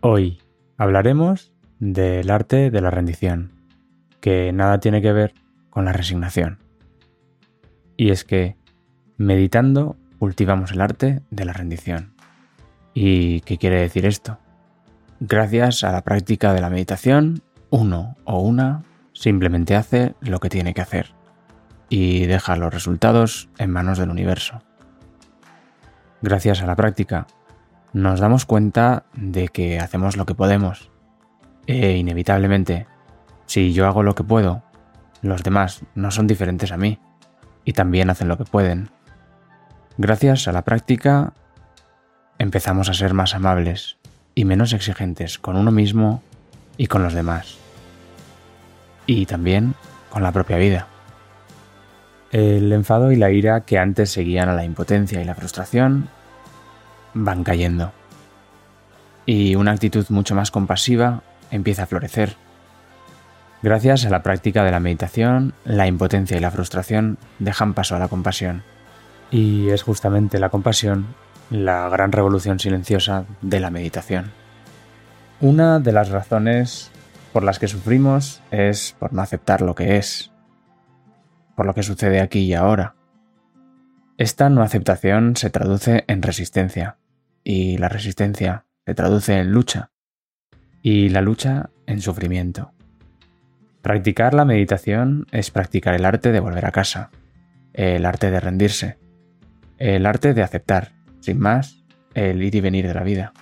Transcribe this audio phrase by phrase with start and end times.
[0.00, 0.38] Hoy
[0.76, 3.50] hablaremos del arte de la rendición,
[4.20, 5.34] que nada tiene que ver
[5.70, 6.58] con la resignación.
[7.96, 8.56] Y es que,
[9.16, 12.14] meditando, cultivamos el arte de la rendición.
[12.94, 14.38] ¿Y qué quiere decir esto?
[15.18, 20.74] Gracias a la práctica de la meditación, uno o una simplemente hace lo que tiene
[20.74, 21.12] que hacer
[21.88, 24.62] y deja los resultados en manos del universo.
[26.22, 27.26] Gracias a la práctica,
[27.92, 30.90] nos damos cuenta de que hacemos lo que podemos
[31.68, 32.86] e inevitablemente,
[33.44, 34.62] si yo hago lo que puedo,
[35.20, 36.98] los demás no son diferentes a mí
[37.64, 38.88] y también hacen lo que pueden.
[39.98, 41.34] Gracias a la práctica,
[42.38, 43.98] empezamos a ser más amables
[44.34, 46.22] y menos exigentes con uno mismo
[46.78, 47.58] y con los demás.
[49.06, 49.74] Y también
[50.08, 50.86] con la propia vida.
[52.30, 56.08] El enfado y la ira que antes seguían a la impotencia y la frustración
[57.24, 57.92] van cayendo.
[59.26, 62.36] Y una actitud mucho más compasiva empieza a florecer.
[63.62, 67.98] Gracias a la práctica de la meditación, la impotencia y la frustración dejan paso a
[67.98, 68.62] la compasión.
[69.30, 71.06] Y es justamente la compasión
[71.50, 74.32] la gran revolución silenciosa de la meditación.
[75.40, 76.90] Una de las razones
[77.32, 80.30] por las que sufrimos es por no aceptar lo que es,
[81.56, 82.94] por lo que sucede aquí y ahora.
[84.18, 86.96] Esta no aceptación se traduce en resistencia,
[87.48, 89.90] y la resistencia se traduce en lucha,
[90.82, 92.72] y la lucha en sufrimiento.
[93.80, 97.08] Practicar la meditación es practicar el arte de volver a casa,
[97.72, 98.98] el arte de rendirse,
[99.78, 103.32] el arte de aceptar, sin más, el ir y venir de la vida.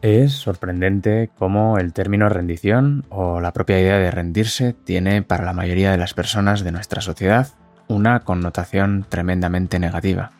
[0.00, 5.52] Es sorprendente cómo el término rendición o la propia idea de rendirse tiene para la
[5.52, 7.46] mayoría de las personas de nuestra sociedad
[7.86, 10.32] una connotación tremendamente negativa.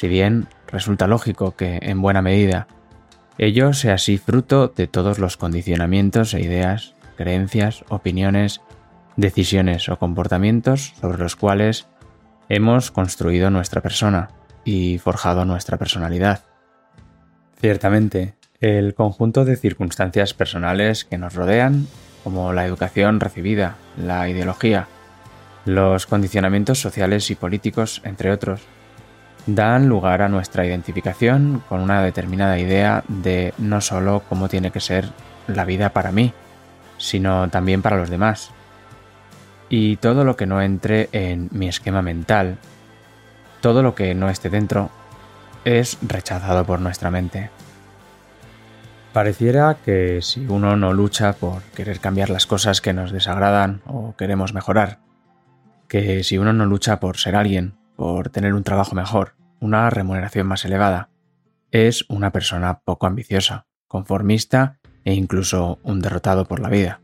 [0.00, 2.68] Si bien resulta lógico que, en buena medida,
[3.36, 8.62] ello sea así fruto de todos los condicionamientos e ideas, creencias, opiniones,
[9.16, 11.86] decisiones o comportamientos sobre los cuales
[12.48, 14.30] hemos construido nuestra persona,
[14.64, 16.44] y forjado nuestra personalidad.
[17.60, 21.88] Ciertamente, el conjunto de circunstancias personales que nos rodean,
[22.24, 24.88] como la educación recibida, la ideología,
[25.66, 28.62] los condicionamientos sociales y políticos, entre otros,
[29.46, 34.80] dan lugar a nuestra identificación con una determinada idea de no solo cómo tiene que
[34.80, 35.08] ser
[35.46, 36.32] la vida para mí,
[36.98, 38.50] sino también para los demás.
[39.68, 42.58] Y todo lo que no entre en mi esquema mental
[43.60, 44.90] todo lo que no esté dentro
[45.64, 47.50] es rechazado por nuestra mente.
[49.12, 54.14] Pareciera que si uno no lucha por querer cambiar las cosas que nos desagradan o
[54.16, 55.00] queremos mejorar,
[55.88, 60.46] que si uno no lucha por ser alguien, por tener un trabajo mejor, una remuneración
[60.46, 61.10] más elevada,
[61.70, 67.02] es una persona poco ambiciosa, conformista e incluso un derrotado por la vida.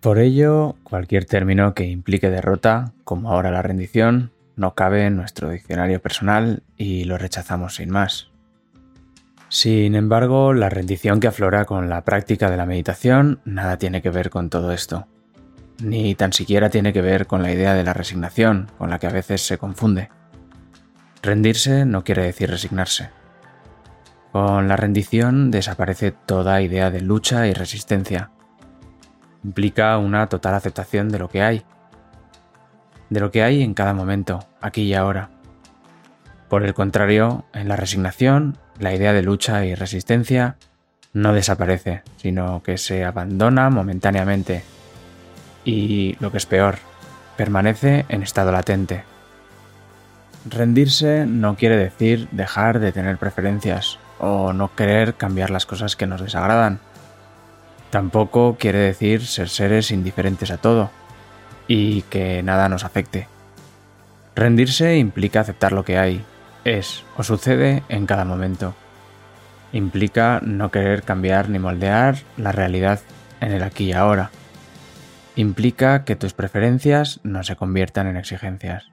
[0.00, 5.50] Por ello, cualquier término que implique derrota, como ahora la rendición, no cabe en nuestro
[5.50, 8.28] diccionario personal y lo rechazamos sin más.
[9.50, 14.10] Sin embargo, la rendición que aflora con la práctica de la meditación nada tiene que
[14.10, 15.06] ver con todo esto,
[15.82, 19.06] ni tan siquiera tiene que ver con la idea de la resignación, con la que
[19.06, 20.10] a veces se confunde.
[21.22, 23.10] Rendirse no quiere decir resignarse.
[24.32, 28.30] Con la rendición desaparece toda idea de lucha y resistencia.
[29.44, 31.64] Implica una total aceptación de lo que hay,
[33.08, 35.30] de lo que hay en cada momento, aquí y ahora.
[36.48, 40.56] Por el contrario, en la resignación, la idea de lucha y resistencia
[41.12, 44.62] no desaparece, sino que se abandona momentáneamente
[45.64, 46.78] y, lo que es peor,
[47.36, 49.04] permanece en estado latente.
[50.48, 56.06] Rendirse no quiere decir dejar de tener preferencias o no querer cambiar las cosas que
[56.06, 56.80] nos desagradan.
[57.90, 60.90] Tampoco quiere decir ser seres indiferentes a todo
[61.66, 63.28] y que nada nos afecte.
[64.34, 66.24] Rendirse implica aceptar lo que hay,
[66.64, 68.74] es o sucede en cada momento.
[69.72, 73.00] Implica no querer cambiar ni moldear la realidad
[73.40, 74.30] en el aquí y ahora.
[75.40, 78.92] Implica que tus preferencias no se conviertan en exigencias.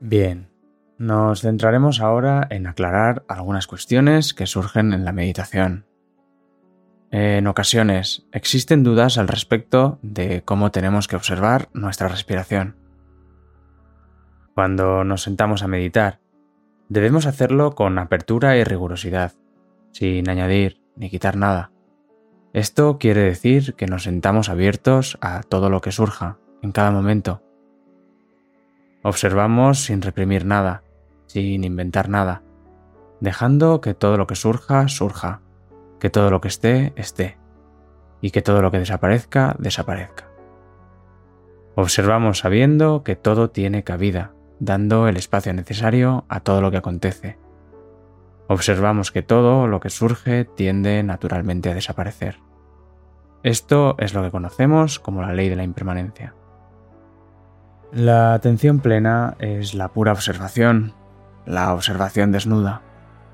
[0.00, 0.50] Bien,
[0.98, 5.86] nos centraremos ahora en aclarar algunas cuestiones que surgen en la meditación.
[7.10, 12.76] En ocasiones existen dudas al respecto de cómo tenemos que observar nuestra respiración.
[14.54, 16.20] Cuando nos sentamos a meditar,
[16.90, 19.32] debemos hacerlo con apertura y rigurosidad,
[19.92, 21.71] sin añadir ni quitar nada.
[22.52, 27.42] Esto quiere decir que nos sentamos abiertos a todo lo que surja, en cada momento.
[29.02, 30.82] Observamos sin reprimir nada,
[31.26, 32.42] sin inventar nada.
[33.20, 35.40] dejando que todo lo que surja, surja,
[36.00, 37.38] que todo lo que esté, esté,
[38.20, 40.28] y que todo lo que desaparezca, desaparezca.
[41.76, 47.38] Observamos sabiendo que todo tiene cabida, dando el espacio necesario a todo lo que acontece.
[48.52, 52.38] Observamos que todo lo que surge tiende naturalmente a desaparecer.
[53.42, 56.34] Esto es lo que conocemos como la ley de la impermanencia.
[57.92, 60.92] La atención plena es la pura observación,
[61.46, 62.82] la observación desnuda,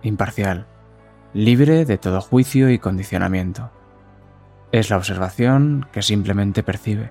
[0.02, 0.68] imparcial,
[1.34, 3.72] libre de todo juicio y condicionamiento.
[4.70, 7.10] Es la observación que simplemente percibe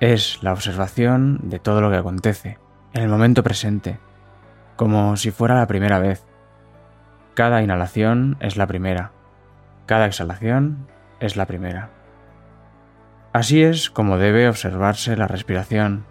[0.00, 2.58] es la observación de todo lo que acontece,
[2.94, 4.00] en el momento presente,
[4.80, 6.24] como si fuera la primera vez.
[7.34, 9.12] Cada inhalación es la primera,
[9.84, 10.86] cada exhalación
[11.20, 11.90] es la primera.
[13.34, 16.06] Así es como debe observarse la respiración,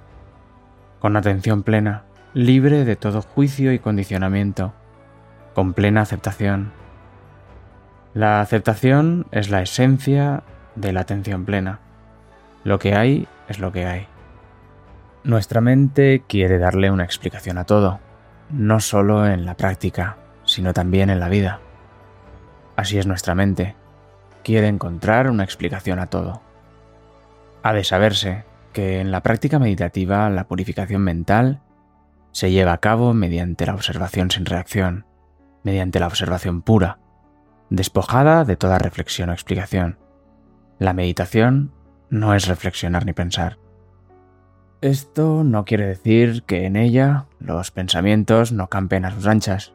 [1.00, 2.04] con atención plena,
[2.36, 4.72] libre de todo juicio y condicionamiento,
[5.56, 6.72] con plena aceptación.
[8.14, 10.44] La aceptación es la esencia
[10.76, 11.80] de la atención plena.
[12.64, 14.06] Lo que hay es lo que hay.
[15.24, 18.00] Nuestra mente quiere darle una explicación a todo,
[18.50, 21.60] no solo en la práctica, sino también en la vida.
[22.76, 23.76] Así es nuestra mente,
[24.44, 26.42] quiere encontrar una explicación a todo.
[27.62, 31.62] Ha de saberse que en la práctica meditativa la purificación mental
[32.32, 35.06] se lleva a cabo mediante la observación sin reacción,
[35.64, 37.00] mediante la observación pura,
[37.70, 39.98] despojada de toda reflexión o explicación.
[40.78, 41.74] La meditación
[42.10, 43.58] no es reflexionar ni pensar.
[44.82, 49.74] Esto no quiere decir que en ella los pensamientos no campen a sus anchas.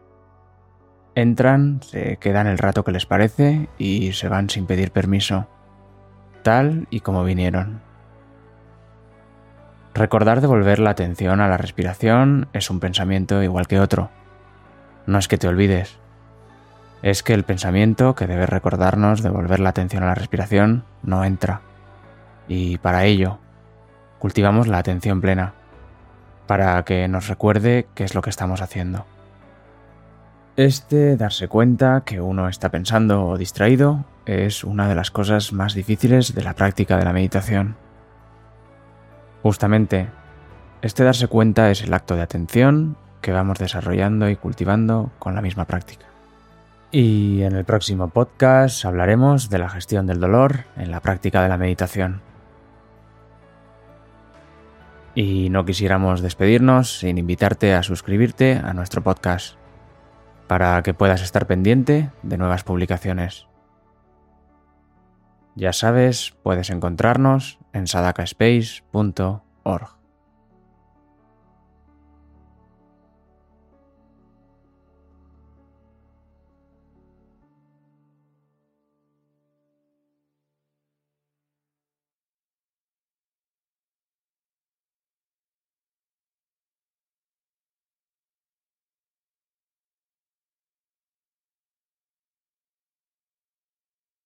[1.15, 5.47] Entran, se quedan el rato que les parece y se van sin pedir permiso,
[6.43, 7.83] tal y como vinieron.
[9.93, 14.09] Recordar devolver la atención a la respiración es un pensamiento igual que otro.
[15.07, 15.99] No es que te olvides,
[17.03, 21.61] es que el pensamiento que debe recordarnos devolver la atención a la respiración no entra
[22.49, 23.39] y para ello
[24.25, 25.53] cultivamos la atención plena,
[26.47, 29.05] para que nos recuerde qué es lo que estamos haciendo.
[30.57, 35.75] Este darse cuenta que uno está pensando o distraído es una de las cosas más
[35.75, 37.77] difíciles de la práctica de la meditación.
[39.43, 40.09] Justamente,
[40.81, 45.43] este darse cuenta es el acto de atención que vamos desarrollando y cultivando con la
[45.43, 46.07] misma práctica.
[46.91, 51.51] Y en el próximo podcast hablaremos de la gestión del dolor en la práctica de
[51.51, 52.23] la meditación.
[55.15, 59.57] Y no quisiéramos despedirnos sin invitarte a suscribirte a nuestro podcast
[60.49, 63.47] para que puedas estar pendiente de nuevas publicaciones.
[65.55, 69.94] Ya sabes, puedes encontrarnos en sadakaspace.org.